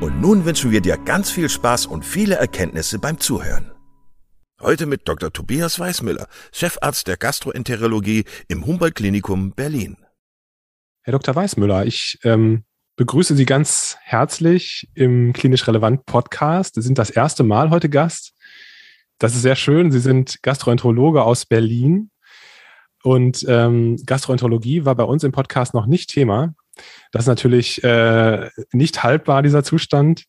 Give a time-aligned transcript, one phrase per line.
[0.00, 3.70] und nun wünschen wir dir ganz viel Spaß und viele Erkenntnisse beim Zuhören.
[4.60, 5.32] Heute mit Dr.
[5.32, 9.96] Tobias Weißmüller, Chefarzt der Gastroenterologie im Humboldt-Klinikum Berlin.
[11.02, 11.34] Herr Dr.
[11.34, 12.64] Weißmüller, ich ähm,
[12.96, 16.74] begrüße Sie ganz herzlich im Klinisch Relevant Podcast.
[16.76, 18.32] Sie sind das erste Mal heute Gast.
[19.18, 19.90] Das ist sehr schön.
[19.90, 22.10] Sie sind Gastroenterologe aus Berlin.
[23.02, 26.54] Und ähm, Gastroenterologie war bei uns im Podcast noch nicht Thema.
[27.12, 30.24] Das ist natürlich äh, nicht haltbar, dieser Zustand.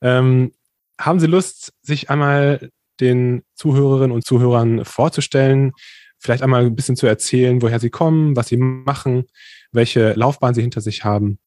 [0.00, 0.52] Ähm,
[0.98, 5.72] haben Sie Lust, sich einmal den Zuhörerinnen und Zuhörern vorzustellen,
[6.18, 9.24] vielleicht einmal ein bisschen zu erzählen, woher Sie kommen, was Sie machen,
[9.72, 11.38] welche Laufbahn Sie hinter sich haben?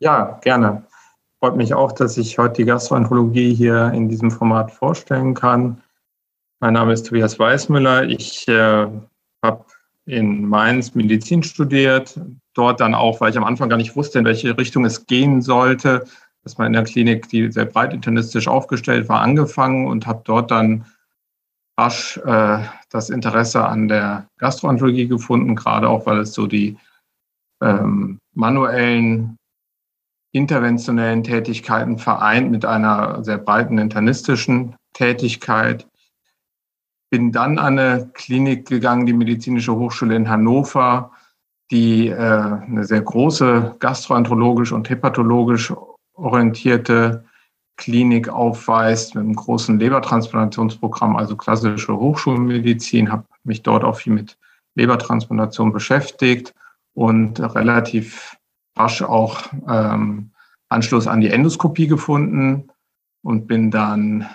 [0.00, 0.84] Ja, gerne.
[1.38, 5.80] Freut mich auch, dass ich heute die Gastroenterologie hier in diesem Format vorstellen kann.
[6.60, 8.08] Mein Name ist Tobias Weißmüller.
[8.08, 8.88] Ich äh,
[9.42, 9.64] habe
[10.08, 12.18] in Mainz Medizin studiert,
[12.54, 15.42] dort dann auch, weil ich am Anfang gar nicht wusste, in welche Richtung es gehen
[15.42, 16.04] sollte,
[16.42, 20.50] dass man in der Klinik, die sehr breit internistisch aufgestellt war, angefangen und habe dort
[20.50, 20.86] dann
[21.78, 26.78] rasch äh, das Interesse an der Gastroenterologie gefunden, gerade auch, weil es so die
[27.62, 29.36] ähm, manuellen,
[30.32, 35.86] interventionellen Tätigkeiten vereint mit einer sehr breiten internistischen Tätigkeit
[37.10, 41.10] bin dann an eine Klinik gegangen, die Medizinische Hochschule in Hannover,
[41.70, 45.72] die äh, eine sehr große gastroenterologisch und hepatologisch
[46.14, 47.24] orientierte
[47.76, 54.36] Klinik aufweist mit einem großen Lebertransplantationsprogramm, also klassische Hochschulmedizin, habe mich dort auch viel mit
[54.74, 56.54] Lebertransplantation beschäftigt
[56.94, 58.36] und relativ
[58.76, 60.30] rasch auch ähm,
[60.68, 62.70] Anschluss an die Endoskopie gefunden
[63.22, 64.28] und bin dann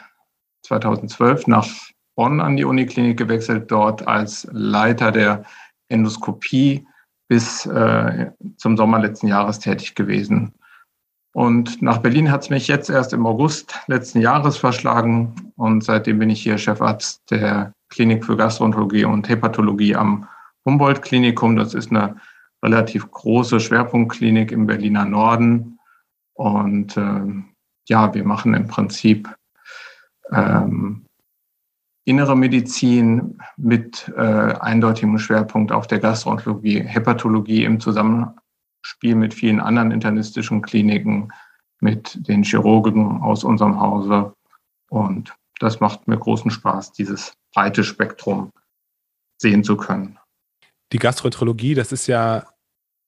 [0.65, 1.67] 2012 nach
[2.15, 5.43] Bonn an die Uniklinik gewechselt, dort als Leiter der
[5.89, 6.85] Endoskopie
[7.27, 10.53] bis äh, zum Sommer letzten Jahres tätig gewesen.
[11.33, 16.19] Und nach Berlin hat es mich jetzt erst im August letzten Jahres verschlagen und seitdem
[16.19, 20.27] bin ich hier Chefarzt der Klinik für Gastroenterologie und Hepatologie am
[20.65, 21.55] Humboldt-Klinikum.
[21.55, 22.17] Das ist eine
[22.63, 25.79] relativ große Schwerpunktklinik im Berliner Norden.
[26.33, 27.43] Und äh,
[27.89, 29.29] ja, wir machen im Prinzip
[30.31, 31.05] ähm,
[32.05, 39.91] innere Medizin mit äh, eindeutigem Schwerpunkt auf der Gastroenterologie, Hepatologie im Zusammenspiel mit vielen anderen
[39.91, 41.31] internistischen Kliniken,
[41.79, 44.33] mit den Chirurgen aus unserem Hause.
[44.89, 48.51] Und das macht mir großen Spaß, dieses breite Spektrum
[49.41, 50.17] sehen zu können.
[50.91, 52.45] Die Gastroenterologie, das ist ja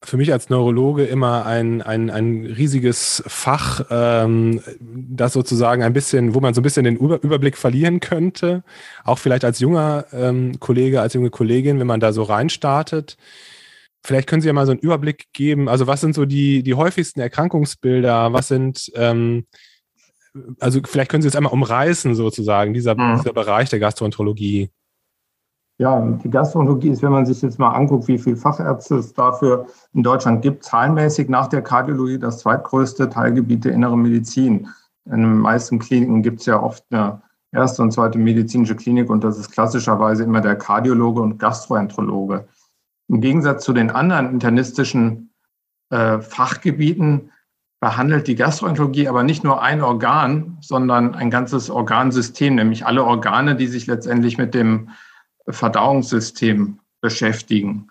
[0.04, 6.36] für mich als Neurologe immer ein, ein, ein riesiges Fach, ähm, das sozusagen ein bisschen,
[6.36, 8.64] wo man so ein bisschen den Überblick verlieren könnte.
[9.04, 13.18] Auch vielleicht als junger ähm, Kollege, als junge Kollegin, wenn man da so reinstartet.
[14.04, 15.68] Vielleicht können Sie ja mal so einen Überblick geben.
[15.68, 18.34] Also was sind so die, die häufigsten Erkrankungsbilder?
[18.34, 19.48] Was sind, ähm,
[20.60, 23.18] also vielleicht können Sie es einmal umreißen sozusagen, dieser, mhm.
[23.18, 24.70] dieser Bereich der Gastroenterologie.
[25.78, 29.68] Ja, die Gastroenterologie ist, wenn man sich jetzt mal anguckt, wie viele Fachärzte es dafür
[29.94, 34.70] in Deutschland gibt, zahlenmäßig nach der Kardiologie das zweitgrößte Teilgebiet der inneren Medizin.
[35.06, 39.24] In den meisten Kliniken gibt es ja oft eine erste und zweite medizinische Klinik und
[39.26, 42.48] das ist klassischerweise immer der Kardiologe und Gastroenterologe.
[43.10, 45.32] Im Gegensatz zu den anderen internistischen
[45.90, 47.32] äh, Fachgebieten
[47.82, 53.56] behandelt die Gastroenterologie aber nicht nur ein Organ, sondern ein ganzes Organsystem, nämlich alle Organe,
[53.56, 54.90] die sich letztendlich mit dem
[55.48, 57.90] Verdauungssystem beschäftigen.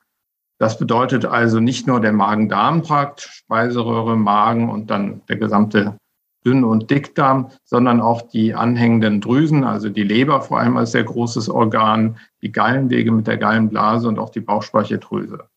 [0.58, 5.96] Das bedeutet also nicht nur der Magen-Darm-Trakt, Speiseröhre, Magen und dann der gesamte
[6.46, 11.04] Dünn- und Dickdarm, sondern auch die anhängenden Drüsen, also die Leber vor allem als sehr
[11.04, 15.48] großes Organ, die Gallenwege mit der Gallenblase und auch die Bauchspeicheldrüse.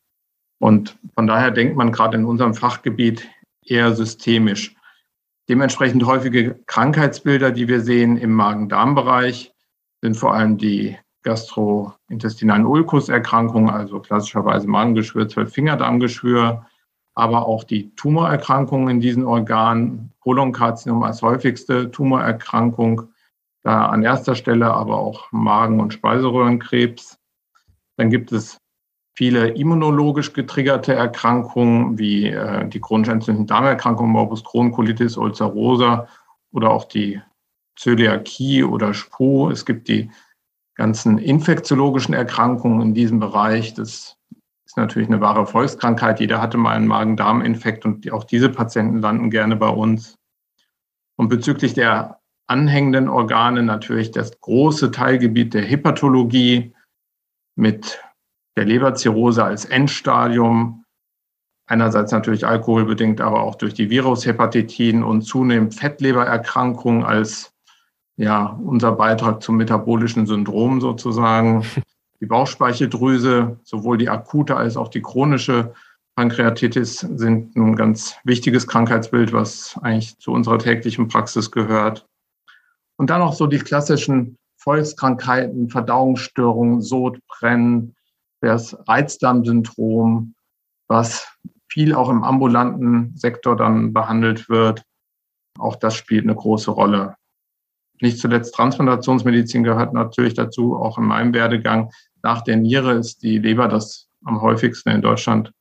[0.59, 3.27] Und von daher denkt man gerade in unserem Fachgebiet
[3.63, 4.75] eher systemisch.
[5.49, 9.53] Dementsprechend häufige Krankheitsbilder, die wir sehen im Magen-Darm-Bereich,
[10.01, 16.65] sind vor allem die gastrointestinalen Ulkuserkrankungen, also klassischerweise Magengeschwür, Zwölffingerdarmgeschwür,
[17.15, 23.09] aber auch die Tumorerkrankungen in diesen Organen, Kolonkarzinom als häufigste Tumorerkrankung,
[23.63, 27.17] da an erster Stelle aber auch Magen- und Speiseröhrenkrebs.
[27.97, 28.57] Dann gibt es
[29.17, 36.07] viele immunologisch getriggerte Erkrankungen wie äh, die chronisch entzündliche Darmerkrankung, Morbus Crohn, Colitis ulcerosa
[36.51, 37.19] oder auch die
[37.75, 39.49] Zöliakie oder SPO.
[39.49, 40.11] Es gibt die
[40.77, 43.73] ganzen infektiologischen Erkrankungen in diesem Bereich.
[43.73, 44.15] Das
[44.65, 46.19] ist natürlich eine wahre Volkskrankheit.
[46.19, 50.15] Jeder hatte mal einen Magen-Darm-Infekt und auch diese Patienten landen gerne bei uns.
[51.17, 56.73] Und bezüglich der anhängenden Organe natürlich das große Teilgebiet der Hepatologie
[57.55, 57.99] mit
[58.55, 60.85] der Leberzirrhose als Endstadium.
[61.67, 67.56] Einerseits natürlich alkoholbedingt, aber auch durch die Virushepatitin und zunehmend Fettlebererkrankungen als
[68.17, 71.65] ja, unser Beitrag zum metabolischen Syndrom sozusagen.
[72.19, 75.73] Die Bauchspeicheldrüse, sowohl die akute als auch die chronische
[76.15, 82.07] Pankreatitis sind ein ganz wichtiges Krankheitsbild, was eigentlich zu unserer täglichen Praxis gehört.
[82.97, 87.95] Und dann auch so die klassischen Volkskrankheiten, Verdauungsstörungen, Sodbrennen,
[88.41, 90.33] das Reizdarmsyndrom,
[90.87, 91.27] was
[91.69, 94.81] viel auch im ambulanten Sektor dann behandelt wird.
[95.59, 97.15] Auch das spielt eine große Rolle.
[98.01, 101.91] Nicht zuletzt Transplantationsmedizin gehört natürlich dazu, auch in meinem Werdegang.
[102.21, 105.51] Nach der Niere ist die Leber das am häufigsten in Deutschland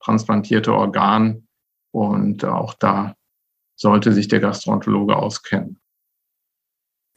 [0.00, 1.46] transplantierte Organ.
[1.92, 3.14] Und auch da
[3.76, 5.78] sollte sich der Gastroenterologe auskennen.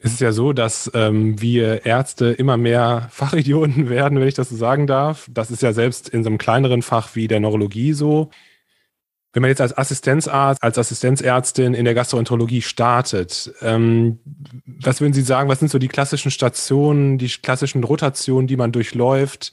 [0.02, 4.48] Es ist ja so, dass ähm, wir Ärzte immer mehr Fachidioten werden, wenn ich das
[4.48, 5.28] so sagen darf.
[5.30, 8.30] Das ist ja selbst in so einem kleineren Fach wie der Neurologie so.
[9.32, 14.18] Wenn man jetzt als Assistenzarzt, als Assistenzärztin in der Gastroenterologie startet, ähm,
[14.66, 18.72] was würden Sie sagen, was sind so die klassischen Stationen, die klassischen Rotationen, die man
[18.72, 19.52] durchläuft?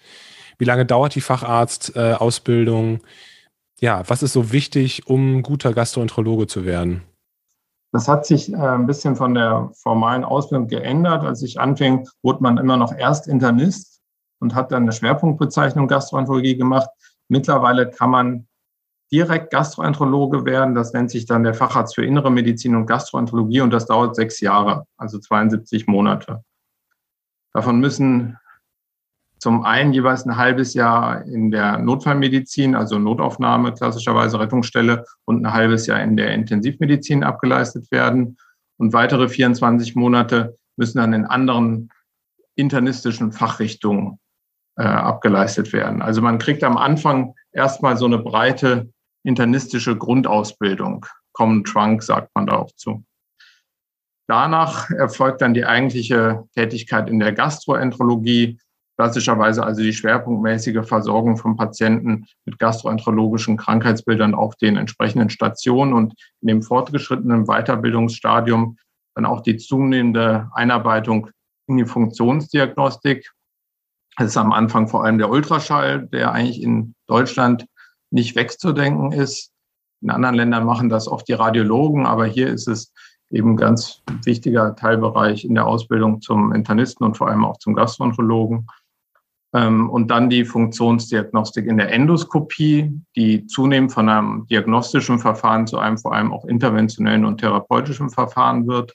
[0.57, 2.95] Wie lange dauert die Facharztausbildung?
[2.95, 2.99] Äh,
[3.79, 7.03] ja, was ist so wichtig, um guter Gastroenterologe zu werden?
[7.91, 11.23] Das hat sich äh, ein bisschen von der formalen Ausbildung geändert.
[11.23, 14.01] Als ich anfing, wurde man immer noch erst Internist
[14.39, 16.89] und hat dann eine Schwerpunktbezeichnung Gastroenterologie gemacht.
[17.27, 18.46] Mittlerweile kann man
[19.11, 20.75] direkt Gastroenterologe werden.
[20.75, 24.39] Das nennt sich dann der Facharzt für Innere Medizin und Gastroenterologie und das dauert sechs
[24.41, 26.43] Jahre, also 72 Monate.
[27.53, 28.37] Davon müssen
[29.39, 35.53] zum einen jeweils ein halbes Jahr in der Notfallmedizin, also Notaufnahme, klassischerweise Rettungsstelle und ein
[35.53, 38.37] halbes Jahr in der Intensivmedizin abgeleistet werden.
[38.77, 41.89] Und weitere 24 Monate müssen dann in anderen
[42.55, 44.19] internistischen Fachrichtungen
[44.75, 46.01] äh, abgeleistet werden.
[46.01, 48.89] Also man kriegt am Anfang erstmal so eine breite
[49.27, 51.05] internistische Grundausbildung.
[51.33, 53.03] Common Trunk sagt man da auch zu.
[54.27, 58.57] Danach erfolgt dann die eigentliche Tätigkeit in der Gastroenterologie,
[58.97, 66.13] klassischerweise also die schwerpunktmäßige Versorgung von Patienten mit gastroenterologischen Krankheitsbildern auf den entsprechenden Stationen und
[66.41, 68.77] in dem fortgeschrittenen Weiterbildungsstadium
[69.15, 71.29] dann auch die zunehmende Einarbeitung
[71.67, 73.29] in die Funktionsdiagnostik.
[74.15, 77.65] Das ist am Anfang vor allem der Ultraschall, der eigentlich in Deutschland
[78.11, 79.51] nicht wegzudenken ist.
[80.01, 82.93] In anderen Ländern machen das oft die Radiologen, aber hier ist es
[83.29, 88.67] eben ganz wichtiger Teilbereich in der Ausbildung zum Internisten und vor allem auch zum Gastroenterologen.
[89.53, 95.77] Ähm, und dann die Funktionsdiagnostik in der Endoskopie, die zunehmend von einem diagnostischen Verfahren zu
[95.77, 98.93] einem vor allem auch interventionellen und therapeutischen Verfahren wird.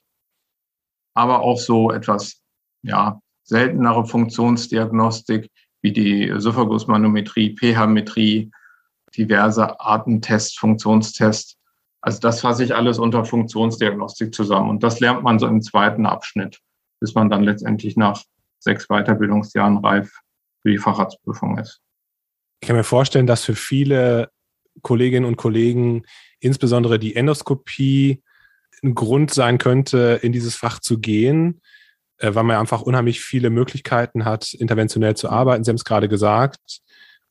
[1.15, 2.41] Aber auch so etwas,
[2.83, 5.51] ja, seltenere Funktionsdiagnostik
[5.83, 8.51] wie die Syphagusmanometrie, pH-Metrie,
[9.17, 11.57] diverse Artentests, Funktionstests.
[12.01, 14.71] Also das fasse ich alles unter Funktionsdiagnostik zusammen.
[14.71, 16.59] Und das lernt man so im zweiten Abschnitt,
[17.01, 18.23] bis man dann letztendlich nach
[18.59, 20.11] sechs Weiterbildungsjahren reif
[20.63, 21.81] für die Facharztprüfung ist.
[22.61, 24.31] Ich kann mir vorstellen, dass für viele
[24.83, 26.05] Kolleginnen und Kollegen
[26.41, 28.23] insbesondere die Endoskopie
[28.83, 31.61] ein Grund sein könnte, in dieses Fach zu gehen,
[32.19, 35.65] äh, weil man einfach unheimlich viele Möglichkeiten hat, interventionell zu arbeiten.
[35.65, 36.81] Sie haben es gerade gesagt,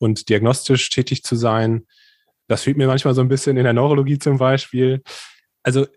[0.01, 1.85] und diagnostisch tätig zu sein.
[2.47, 5.01] Das fehlt mir manchmal so ein bisschen in der Neurologie zum Beispiel.
[5.63, 5.87] Also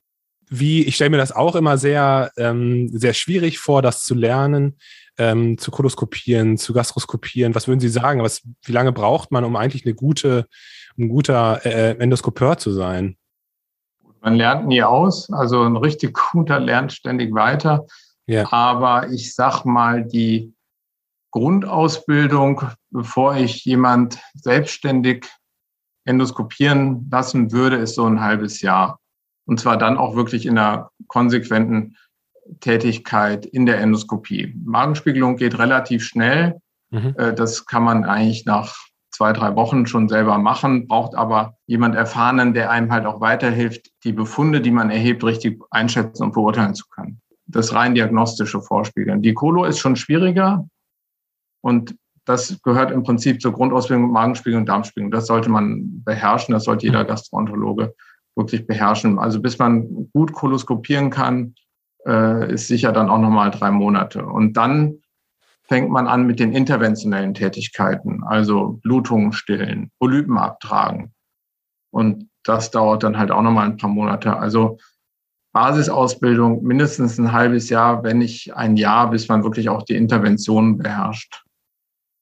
[0.49, 4.77] wie, ich stelle mir das auch immer sehr, ähm, sehr schwierig vor, das zu lernen.
[5.19, 7.55] ähm, zu koloskopieren, zu gastroskopieren?
[7.55, 8.23] Was würden Sie sagen?
[8.23, 10.47] Was, wie lange braucht man, um eigentlich eine gute,
[10.99, 13.17] ein guter äh, Endoskopeur zu sein?
[14.21, 15.31] Man lernt nie aus.
[15.31, 17.87] Also ein richtig guter lernt ständig weiter.
[18.27, 18.51] Ja.
[18.53, 20.54] Aber ich sag mal, die
[21.35, 22.63] Grundausbildung,
[22.93, 25.27] bevor ich jemand selbstständig
[26.05, 29.01] endoskopieren lassen würde, ist so ein halbes Jahr.
[29.45, 31.97] Und zwar dann auch wirklich in einer konsequenten
[32.61, 34.55] Tätigkeit in der Endoskopie.
[34.65, 36.61] Magenspiegelung geht relativ schnell.
[36.91, 37.17] Mhm.
[37.19, 38.77] Äh, das kann man eigentlich nach
[39.11, 43.91] zwei, drei Wochen schon selber machen, braucht aber jemand Erfahrenen, der einem halt auch weiterhilft,
[44.05, 47.21] die Befunde, die man erhebt, richtig einschätzen und beurteilen zu können.
[47.49, 49.21] Das rein diagnostische Vorspiegeln.
[49.21, 50.65] Die Kolo ist schon schwieriger
[51.65, 55.11] und das gehört im Prinzip zur Grundausbildung Magenspiegelung und Darmspiegelung.
[55.11, 57.09] Das sollte man beherrschen, das sollte jeder mhm.
[57.09, 57.95] Gastroenterologe
[58.37, 59.19] wirklich beherrschen.
[59.19, 61.55] Also bis man gut koloskopieren kann,
[62.07, 64.27] äh, ist sicher dann auch nochmal drei Monate.
[64.27, 64.99] Und dann
[65.63, 71.15] fängt man an mit den interventionellen Tätigkeiten, also Blutungen stillen, Polypen abtragen.
[71.91, 74.37] Und das dauert dann halt auch nochmal ein paar Monate.
[74.37, 74.77] Also
[75.55, 80.77] Basisausbildung mindestens ein halbes Jahr, wenn nicht ein Jahr, bis man wirklich auch die Interventionen
[80.77, 81.44] beherrscht.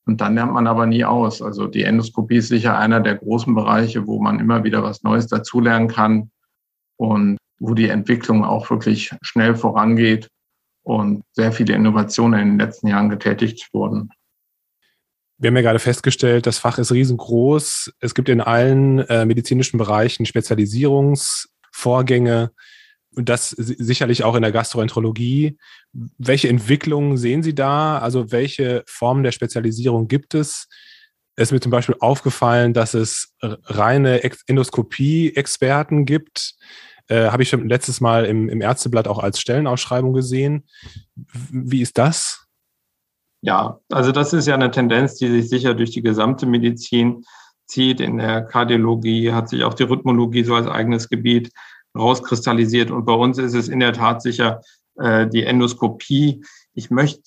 [0.04, 1.40] Und dann lernt man aber nie aus.
[1.42, 5.26] Also die Endoskopie ist sicher einer der großen Bereiche, wo man immer wieder was Neues
[5.28, 6.30] dazulernen kann
[6.96, 10.28] und wo die Entwicklung auch wirklich schnell vorangeht
[10.82, 14.10] und sehr viele Innovationen in den letzten Jahren getätigt wurden.
[15.38, 17.92] Wir haben ja gerade festgestellt, das Fach ist riesengroß.
[18.00, 22.50] Es gibt in allen äh, medizinischen Bereichen Spezialisierungsvorgänge
[23.14, 25.58] und das sicherlich auch in der Gastroenterologie.
[25.92, 27.98] Welche Entwicklungen sehen Sie da?
[27.98, 30.68] Also welche Formen der Spezialisierung gibt es?
[31.36, 36.54] Es ist mir zum Beispiel aufgefallen, dass es reine Endoskopie-Experten gibt.
[37.08, 40.66] Äh, Habe ich schon letztes Mal im, im Ärzteblatt auch als Stellenausschreibung gesehen.
[41.14, 42.46] Wie ist das?
[43.40, 47.24] Ja, also das ist ja eine Tendenz, die sich sicher durch die gesamte Medizin
[47.66, 48.00] zieht.
[48.00, 51.50] In der Kardiologie hat sich auch die Rhythmologie so als eigenes Gebiet
[51.96, 52.90] rauskristallisiert.
[52.90, 54.60] Und bei uns ist es in der Tat sicher
[54.96, 56.44] äh, die Endoskopie.
[56.74, 57.22] Ich möchte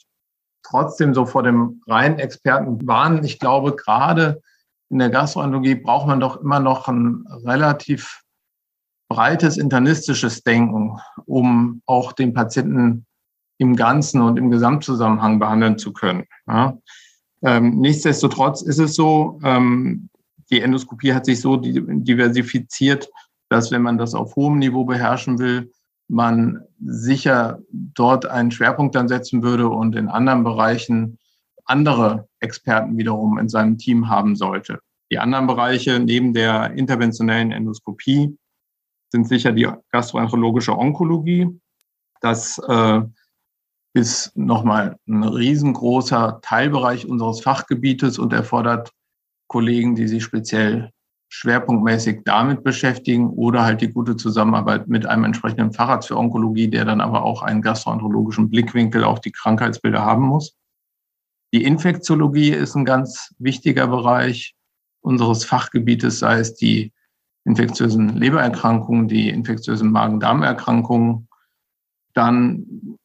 [0.63, 3.23] trotzdem so vor dem reinen Experten warnen.
[3.23, 4.41] Ich glaube, gerade
[4.89, 8.21] in der Gastroenterologie braucht man doch immer noch ein relativ
[9.09, 13.05] breites internistisches Denken, um auch den Patienten
[13.57, 16.25] im Ganzen und im Gesamtzusammenhang behandeln zu können.
[16.47, 16.77] Ja.
[17.41, 20.09] Ähm, nichtsdestotrotz ist es so, ähm,
[20.49, 23.09] die Endoskopie hat sich so diversifiziert,
[23.49, 25.71] dass wenn man das auf hohem Niveau beherrschen will,
[26.07, 31.17] man sicher dort einen Schwerpunkt dann setzen würde und in anderen Bereichen
[31.65, 34.79] andere Experten wiederum in seinem Team haben sollte.
[35.11, 38.37] Die anderen Bereiche neben der interventionellen Endoskopie
[39.09, 41.47] sind sicher die gastroenterologische Onkologie.
[42.21, 43.01] Das äh,
[43.93, 48.91] ist nochmal ein riesengroßer Teilbereich unseres Fachgebietes und erfordert
[49.47, 50.91] Kollegen, die sich speziell
[51.29, 56.85] schwerpunktmäßig damit beschäftigen oder halt die gute Zusammenarbeit mit einem entsprechenden Facharzt für Onkologie, der
[56.85, 60.55] dann aber auch einen gastroenterologischen Blickwinkel auf die Krankheitsbilder haben muss.
[61.53, 64.55] Die Infektiologie ist ein ganz wichtiger Bereich
[65.01, 66.91] unseres Fachgebietes, sei es die
[67.45, 71.27] infektiösen Lebererkrankungen, die infektiösen Magen-Darm-Erkrankungen,
[72.13, 72.97] dann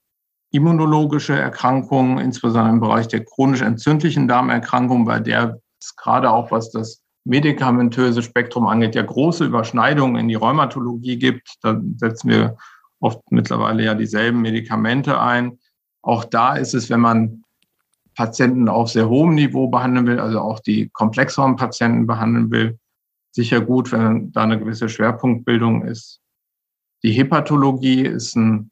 [0.50, 6.70] immunologische Erkrankungen, insbesondere im Bereich der chronisch entzündlichen Darmerkrankungen, bei der es gerade auch was
[6.70, 11.56] das medikamentöse Spektrum angeht, ja große Überschneidungen in die Rheumatologie gibt.
[11.62, 12.56] Da setzen wir
[13.00, 15.58] oft mittlerweile ja dieselben Medikamente ein.
[16.02, 17.44] Auch da ist es, wenn man
[18.14, 22.78] Patienten auf sehr hohem Niveau behandeln will, also auch die komplexeren Patienten behandeln will,
[23.32, 26.20] sicher gut, wenn da eine gewisse Schwerpunktbildung ist.
[27.02, 28.70] Die Hepatologie ist ein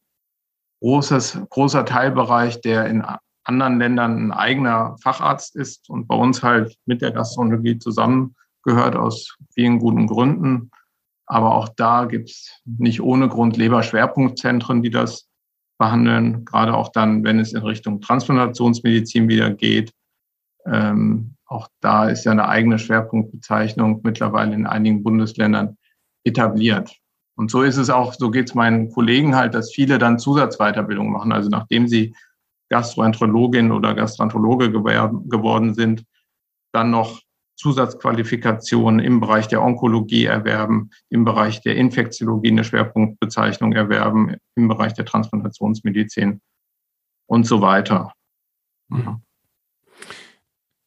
[0.80, 3.02] großes, großer Teilbereich, der in
[3.48, 9.36] anderen Ländern ein eigener Facharzt ist und bei uns halt mit der Gastronomie zusammengehört aus
[9.54, 10.70] vielen guten Gründen.
[11.26, 15.28] Aber auch da gibt es nicht ohne Grund Leberschwerpunktzentren, die das
[15.78, 19.92] behandeln, gerade auch dann, wenn es in Richtung Transplantationsmedizin wieder geht.
[20.66, 25.78] Ähm, auch da ist ja eine eigene Schwerpunktbezeichnung mittlerweile in einigen Bundesländern
[26.24, 26.94] etabliert.
[27.36, 31.12] Und so ist es auch, so geht es meinen Kollegen halt, dass viele dann Zusatzweiterbildung
[31.12, 31.32] machen.
[31.32, 32.12] Also nachdem sie
[32.70, 36.04] Gastroenterologin oder Gastroenterologe geworden sind,
[36.72, 37.20] dann noch
[37.56, 44.94] Zusatzqualifikationen im Bereich der Onkologie erwerben, im Bereich der Infektiologie eine Schwerpunktbezeichnung erwerben, im Bereich
[44.94, 46.40] der Transplantationsmedizin
[47.26, 48.12] und so weiter.
[48.88, 49.22] Mhm.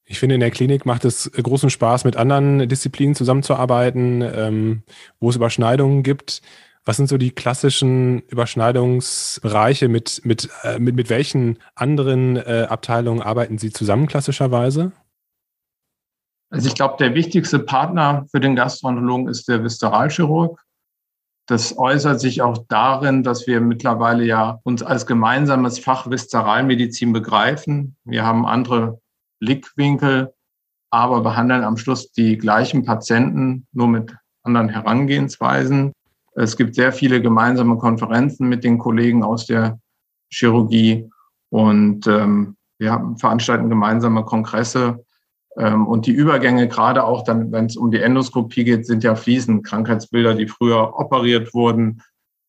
[0.06, 4.84] Ich finde, in der Klinik macht es großen Spaß, mit anderen Disziplinen zusammenzuarbeiten, ähm,
[5.20, 6.42] wo es Überschneidungen gibt.
[6.84, 9.88] Was sind so die klassischen Überschneidungsbereiche?
[9.88, 14.92] Mit, mit, äh, mit, mit welchen anderen äh, Abteilungen arbeiten Sie zusammen klassischerweise?
[16.50, 20.60] Also ich glaube, der wichtigste Partner für den Gastroenterologen ist der Viszeralchirurg.
[21.48, 27.96] Das äußert sich auch darin, dass wir mittlerweile ja uns als gemeinsames Fach Viszeralmedizin begreifen.
[28.04, 29.00] Wir haben andere
[29.40, 30.34] Blickwinkel,
[30.92, 35.94] aber behandeln am Schluss die gleichen Patienten, nur mit anderen Herangehensweisen.
[36.36, 39.80] Es gibt sehr viele gemeinsame Konferenzen mit den Kollegen aus der
[40.30, 41.10] Chirurgie
[41.50, 45.04] und ähm, wir veranstalten gemeinsame Kongresse.
[45.58, 49.16] Ähm, und die Übergänge, gerade auch dann, wenn es um die Endoskopie geht, sind ja
[49.16, 49.66] fließend.
[49.66, 52.02] Krankheitsbilder, die früher operiert wurden,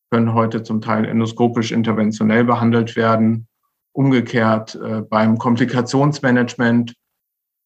[0.09, 3.47] können heute zum Teil endoskopisch interventionell behandelt werden.
[3.91, 6.95] Umgekehrt äh, beim Komplikationsmanagement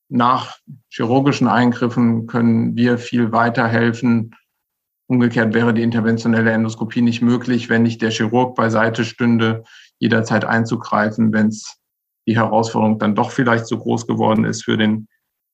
[0.10, 0.58] nach
[0.90, 4.34] chirurgischen Eingriffen können wir viel weiterhelfen,
[5.10, 9.64] Umgekehrt wäre die interventionelle Endoskopie nicht möglich, wenn nicht der Chirurg beiseite stünde,
[10.00, 11.78] jederzeit einzugreifen, wenn es
[12.28, 15.08] die Herausforderung dann doch vielleicht so groß geworden ist für den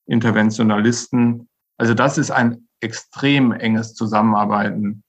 [0.08, 1.48] Interventionalisten.
[1.78, 5.04] Also das ist ein extrem enges Zusammenarbeiten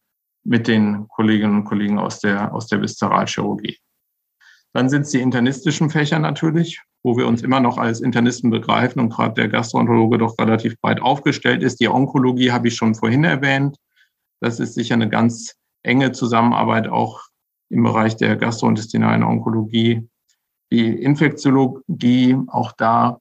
[0.44, 3.78] mit den Kolleginnen und Kollegen aus der, aus der Viszeralchirurgie.
[4.74, 9.00] Dann sind es die internistischen Fächer natürlich, wo wir uns immer noch als Internisten begreifen
[9.00, 11.80] und gerade der Gastroenterologe doch relativ breit aufgestellt ist.
[11.80, 13.76] Die Onkologie habe ich schon vorhin erwähnt.
[14.44, 17.22] Das ist sicher eine ganz enge Zusammenarbeit auch
[17.70, 20.06] im Bereich der gastrointestinalen Onkologie.
[20.70, 23.20] Die Infektiologie, auch da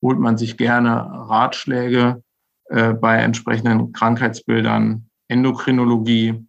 [0.00, 2.22] holt man sich gerne Ratschläge
[2.66, 5.10] äh, bei entsprechenden Krankheitsbildern.
[5.26, 6.46] Endokrinologie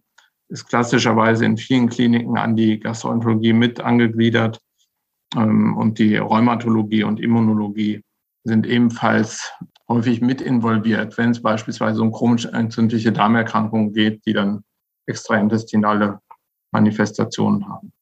[0.48, 4.60] ist klassischerweise in vielen Kliniken an die Gastroenterologie mit angegliedert.
[5.34, 8.00] Ähm, und die Rheumatologie und Immunologie
[8.44, 9.52] sind ebenfalls
[9.88, 14.64] häufig mit involviert, wenn es beispielsweise um chronisch entzündliche Darmerkrankungen geht, die dann
[15.06, 16.20] extraintestinale
[16.72, 17.92] Manifestationen haben.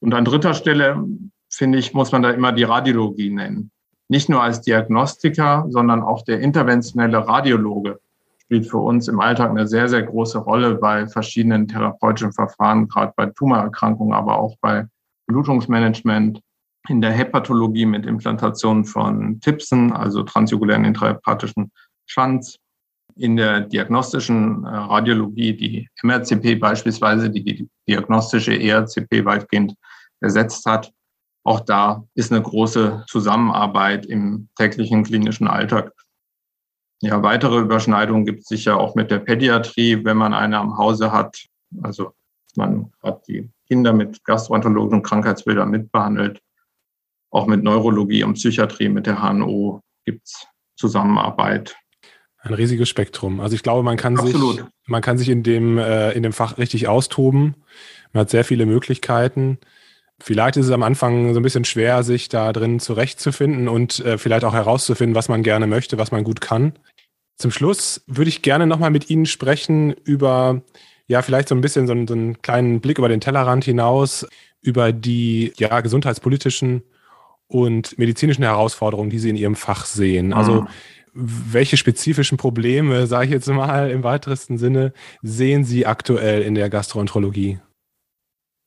[0.00, 1.04] Und an dritter Stelle,
[1.50, 3.70] finde ich, muss man da immer die Radiologie nennen.
[4.08, 8.00] Nicht nur als Diagnostiker, sondern auch der interventionelle Radiologe
[8.38, 13.12] spielt für uns im Alltag eine sehr, sehr große Rolle bei verschiedenen therapeutischen Verfahren, gerade
[13.16, 14.86] bei Tumorerkrankungen, aber auch bei
[15.26, 16.40] Blutungsmanagement,
[16.88, 21.70] in der Hepatologie mit Implantation von Tipsen, also transjugulären intrahepatischen
[22.06, 22.56] Schanz,
[23.16, 29.74] in der diagnostischen äh, Radiologie die MRCP beispielsweise, die die diagnostische ERCP weitgehend
[30.20, 30.90] ersetzt hat.
[31.44, 35.92] Auch da ist eine große Zusammenarbeit im täglichen klinischen Alltag.
[37.02, 41.12] Ja, weitere Überschneidungen gibt es sicher auch mit der Pädiatrie, wenn man eine am Hause
[41.12, 41.46] hat.
[41.82, 42.12] Also
[42.56, 46.40] man hat die Kinder mit gastroenterologischen Krankheitsbildern mitbehandelt
[47.30, 51.76] auch mit Neurologie und Psychiatrie, mit der HNO gibt es Zusammenarbeit.
[52.42, 53.40] Ein riesiges Spektrum.
[53.40, 54.56] Also ich glaube, man kann Absolut.
[54.56, 57.54] sich, man kann sich in dem, äh, in dem Fach richtig austoben.
[58.12, 59.58] Man hat sehr viele Möglichkeiten.
[60.18, 64.18] Vielleicht ist es am Anfang so ein bisschen schwer, sich da drin zurechtzufinden und äh,
[64.18, 66.72] vielleicht auch herauszufinden, was man gerne möchte, was man gut kann.
[67.36, 70.62] Zum Schluss würde ich gerne nochmal mit Ihnen sprechen über,
[71.06, 74.26] ja, vielleicht so ein bisschen so, so einen kleinen Blick über den Tellerrand hinaus,
[74.60, 76.82] über die ja, gesundheitspolitischen
[77.50, 80.32] und medizinischen Herausforderungen, die Sie in Ihrem Fach sehen.
[80.32, 80.68] Also mhm.
[81.12, 86.70] welche spezifischen Probleme, sage ich jetzt mal im weitesten Sinne, sehen Sie aktuell in der
[86.70, 87.58] Gastroenterologie?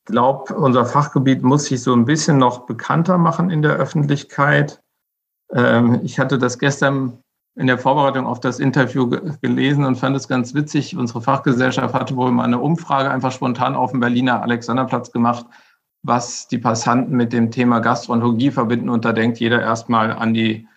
[0.06, 4.82] Ich glaube, unser Fachgebiet muss sich so ein bisschen noch bekannter machen in der Öffentlichkeit.
[5.50, 7.18] Ähm, ich hatte das gestern
[7.56, 9.08] in der Vorbereitung auf das Interview
[9.40, 10.94] gelesen und fand es ganz witzig.
[10.94, 15.46] Unsere Fachgesellschaft hatte wohl mal eine Umfrage einfach spontan auf dem Berliner Alexanderplatz gemacht,
[16.04, 18.90] was die Passanten mit dem Thema Gastroenterologie verbinden.
[18.90, 20.68] Und da denkt jeder erstmal an die,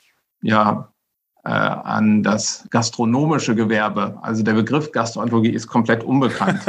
[0.42, 0.94] ja,
[1.44, 4.18] äh, an das gastronomische Gewerbe.
[4.22, 6.62] Also der Begriff Gastroenterologie ist komplett unbekannt.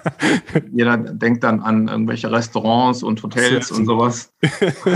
[0.72, 4.32] jeder denkt dann an irgendwelche Restaurants und Hotels und sowas.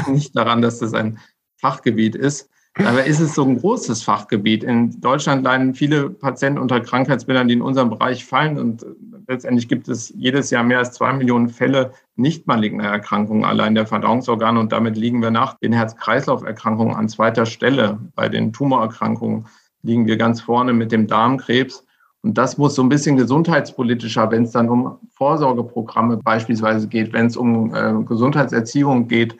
[0.09, 1.19] Nicht daran, dass das ein
[1.59, 2.49] Fachgebiet ist.
[2.75, 4.65] Dabei ist es so ein großes Fachgebiet.
[4.65, 8.59] In Deutschland leiden viele Patienten unter Krankheitsbildern, die in unserem Bereich fallen.
[8.59, 8.85] Und
[9.27, 13.87] letztendlich gibt es jedes Jahr mehr als zwei Millionen Fälle nicht maligner Erkrankungen allein der
[13.87, 14.59] Verdauungsorgane.
[14.61, 17.99] Und damit liegen wir nach den Herz-Kreislauf-Erkrankungen an zweiter Stelle.
[18.15, 19.47] Bei den Tumorerkrankungen
[19.83, 21.85] liegen wir ganz vorne mit dem Darmkrebs.
[22.23, 27.27] Und das muss so ein bisschen gesundheitspolitischer, wenn es dann um Vorsorgeprogramme beispielsweise geht, wenn
[27.27, 29.37] es um äh, Gesundheitserziehung geht,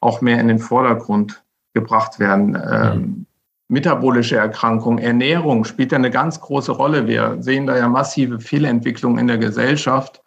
[0.00, 1.42] auch mehr in den Vordergrund
[1.74, 2.56] gebracht werden.
[2.70, 3.26] Ähm,
[3.72, 7.06] metabolische Erkrankungen, Ernährung spielt ja eine ganz große Rolle.
[7.06, 10.22] Wir sehen da ja massive Fehlentwicklungen in der Gesellschaft.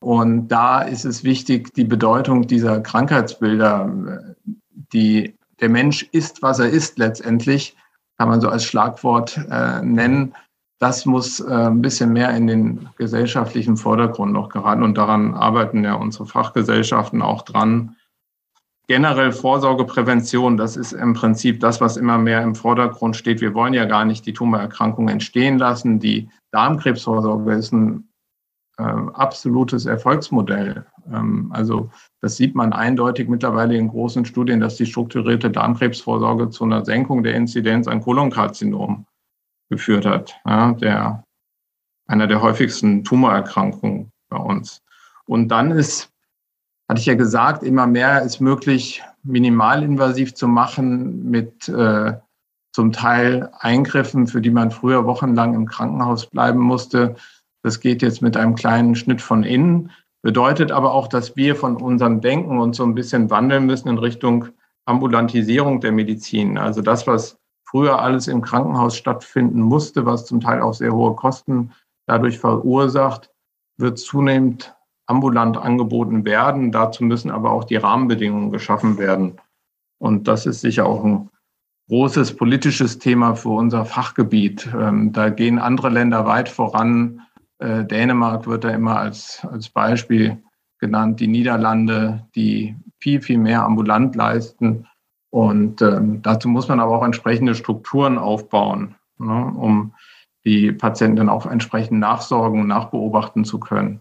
[0.00, 3.90] Und da ist es wichtig, die Bedeutung dieser Krankheitsbilder,
[4.92, 7.74] die der Mensch ist, was er ist letztendlich,
[8.18, 10.34] kann man so als Schlagwort äh, nennen,
[10.78, 14.82] das muss äh, ein bisschen mehr in den gesellschaftlichen Vordergrund noch geraten.
[14.82, 17.96] Und daran arbeiten ja unsere Fachgesellschaften auch dran.
[18.90, 23.40] Generell Vorsorgeprävention, das ist im Prinzip das, was immer mehr im Vordergrund steht.
[23.40, 26.00] Wir wollen ja gar nicht die Tumorerkrankung entstehen lassen.
[26.00, 28.08] Die Darmkrebsvorsorge ist ein
[28.78, 30.86] äh, absolutes Erfolgsmodell.
[31.08, 31.88] Ähm, also
[32.20, 37.22] das sieht man eindeutig mittlerweile in großen Studien, dass die strukturierte Darmkrebsvorsorge zu einer Senkung
[37.22, 39.06] der Inzidenz an Kolonkarzinom
[39.68, 41.22] geführt hat, ja, der,
[42.08, 44.82] einer der häufigsten Tumorerkrankungen bei uns.
[45.26, 46.10] Und dann ist,
[46.90, 52.14] hatte ich ja gesagt, immer mehr ist möglich, minimalinvasiv zu machen mit äh,
[52.72, 57.14] zum Teil Eingriffen, für die man früher wochenlang im Krankenhaus bleiben musste.
[57.62, 61.76] Das geht jetzt mit einem kleinen Schnitt von innen, bedeutet aber auch, dass wir von
[61.76, 64.46] unserem Denken uns so ein bisschen wandeln müssen in Richtung
[64.84, 66.58] Ambulantisierung der Medizin.
[66.58, 71.14] Also das, was früher alles im Krankenhaus stattfinden musste, was zum Teil auch sehr hohe
[71.14, 71.70] Kosten
[72.08, 73.30] dadurch verursacht,
[73.76, 74.74] wird zunehmend
[75.10, 76.72] ambulant angeboten werden.
[76.72, 79.40] Dazu müssen aber auch die Rahmenbedingungen geschaffen werden.
[79.98, 81.28] Und das ist sicher auch ein
[81.88, 84.68] großes politisches Thema für unser Fachgebiet.
[84.74, 87.20] Ähm, da gehen andere Länder weit voran.
[87.58, 90.42] Äh, Dänemark wird da immer als, als Beispiel
[90.78, 94.86] genannt, die Niederlande, die viel, viel mehr ambulant leisten.
[95.30, 99.92] Und ähm, dazu muss man aber auch entsprechende Strukturen aufbauen, ne, um
[100.44, 104.00] die Patienten auch entsprechend nachsorgen und nachbeobachten zu können.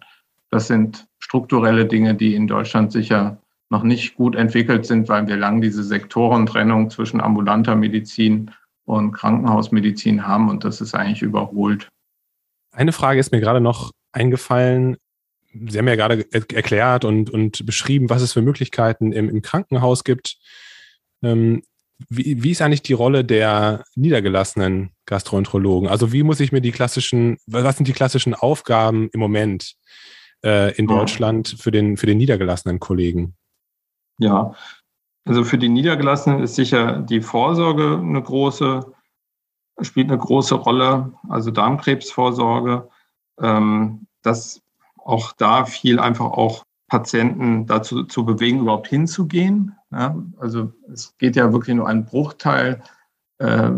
[0.50, 5.38] Das sind strukturelle Dinge, die in Deutschland sicher noch nicht gut entwickelt sind, weil wir
[5.38, 8.52] lang diese Sektorentrennung zwischen ambulanter Medizin
[8.86, 11.88] und Krankenhausmedizin haben und das ist eigentlich überholt.
[12.72, 14.98] Eine Frage ist mir gerade noch eingefallen.
[15.52, 20.04] Sie haben ja gerade erklärt und, und beschrieben, was es für Möglichkeiten im, im Krankenhaus
[20.04, 20.38] gibt.
[21.22, 21.62] Ähm,
[22.08, 25.90] wie, wie ist eigentlich die Rolle der niedergelassenen Gastroenterologen?
[25.90, 29.76] Also wie muss ich mir die klassischen, was sind die klassischen Aufgaben im Moment
[30.44, 33.36] äh, in Deutschland für den, für den niedergelassenen Kollegen?
[34.20, 34.54] Ja,
[35.26, 38.92] also für die Niedergelassenen ist sicher die Vorsorge eine große,
[39.82, 42.90] spielt eine große Rolle, also Darmkrebsvorsorge.
[43.40, 44.62] Ähm, dass
[44.98, 49.76] auch da viel einfach auch Patienten dazu zu bewegen, überhaupt hinzugehen.
[49.92, 52.82] Ja, also es geht ja wirklich nur ein Bruchteil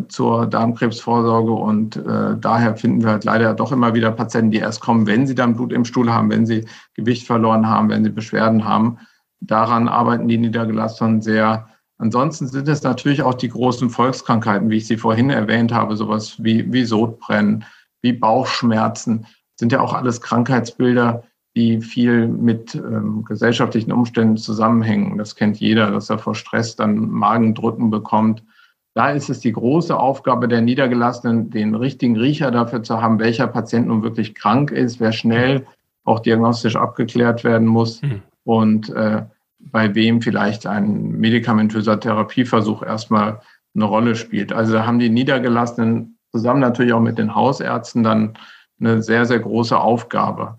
[0.08, 4.82] zur Darmkrebsvorsorge und äh, daher finden wir halt leider doch immer wieder Patienten, die erst
[4.82, 8.10] kommen, wenn sie dann Blut im Stuhl haben, wenn sie Gewicht verloren haben, wenn sie
[8.10, 8.98] Beschwerden haben.
[9.40, 11.68] Daran arbeiten die Niedergelassenen sehr.
[12.00, 16.44] Ansonsten sind es natürlich auch die großen Volkskrankheiten, wie ich sie vorhin erwähnt habe, sowas
[16.44, 17.64] wie, wie Sodbrennen,
[18.02, 21.24] wie Bauchschmerzen, sind ja auch alles Krankheitsbilder,
[21.56, 25.20] die viel mit ähm, gesellschaftlichen Umständen zusammenhängen.
[25.20, 28.44] Das kennt jeder, dass er vor Stress dann Magendrücken bekommt.
[28.94, 33.48] Da ist es die große Aufgabe der Niedergelassenen, den richtigen Riecher dafür zu haben, welcher
[33.48, 35.66] Patient nun wirklich krank ist, wer schnell
[36.04, 38.22] auch diagnostisch abgeklärt werden muss mhm.
[38.44, 39.24] und äh,
[39.60, 43.40] bei wem vielleicht ein medikamentöser Therapieversuch erstmal
[43.76, 44.52] eine Rolle spielt.
[44.52, 48.34] Also da haben die Niedergelassenen zusammen natürlich auch mit den Hausärzten dann
[48.80, 50.58] eine sehr, sehr große Aufgabe.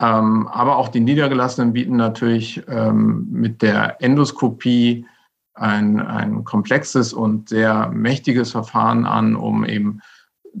[0.00, 5.06] Ähm, aber auch die Niedergelassenen bieten natürlich ähm, mit der Endoskopie
[5.60, 10.00] ein, ein komplexes und sehr mächtiges Verfahren an, um eben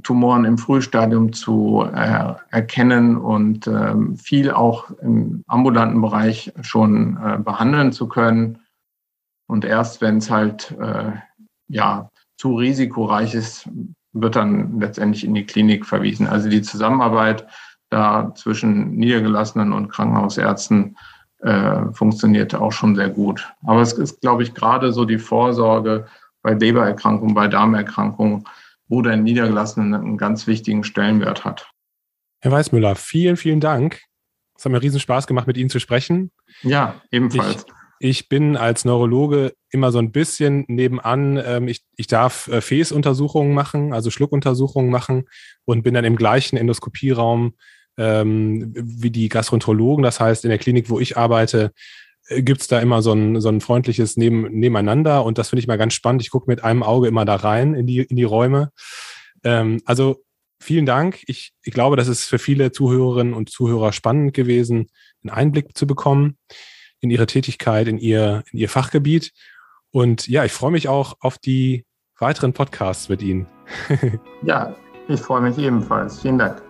[0.02, 7.38] Tumoren im Frühstadium zu äh, erkennen und ähm, viel auch im ambulanten Bereich schon äh,
[7.38, 8.60] behandeln zu können.
[9.48, 11.12] Und erst wenn es halt äh,
[11.68, 13.68] ja, zu risikoreich ist,
[14.12, 16.26] wird dann letztendlich in die Klinik verwiesen.
[16.26, 17.46] Also die Zusammenarbeit
[17.88, 20.96] da zwischen Niedergelassenen und Krankenhausärzten
[21.42, 23.52] äh, funktioniert auch schon sehr gut.
[23.64, 26.06] Aber es ist, glaube ich, gerade so die Vorsorge
[26.42, 28.44] bei Lebererkrankungen, bei Darmerkrankungen,
[28.88, 31.70] wo der Niedergelassene einen ganz wichtigen Stellenwert hat.
[32.42, 34.00] Herr Weißmüller, vielen, vielen Dank.
[34.56, 36.30] Es hat mir riesen Spaß gemacht, mit Ihnen zu sprechen.
[36.62, 37.64] Ja, ebenfalls.
[37.98, 41.40] Ich, ich bin als Neurologe immer so ein bisschen nebenan.
[41.42, 45.28] Ähm, ich, ich darf äh, Fäßuntersuchungen machen, also Schluckuntersuchungen machen
[45.64, 47.54] und bin dann im gleichen Endoskopieraum
[47.96, 50.02] ähm, wie die Gastroenterologen.
[50.02, 51.72] Das heißt, in der Klinik, wo ich arbeite,
[52.28, 55.60] äh, gibt es da immer so ein, so ein freundliches Neben, Nebeneinander und das finde
[55.60, 56.22] ich mal ganz spannend.
[56.22, 58.70] Ich gucke mit einem Auge immer da rein in die, in die Räume.
[59.44, 60.22] Ähm, also
[60.60, 61.22] vielen Dank.
[61.26, 64.88] Ich, ich glaube, das ist für viele Zuhörerinnen und Zuhörer spannend gewesen,
[65.22, 66.36] einen Einblick zu bekommen
[67.00, 69.32] in ihre Tätigkeit, in ihr, in ihr Fachgebiet.
[69.90, 71.84] Und ja, ich freue mich auch auf die
[72.18, 73.46] weiteren Podcasts mit Ihnen.
[74.42, 74.76] ja,
[75.08, 76.20] ich freue mich ebenfalls.
[76.20, 76.69] Vielen Dank.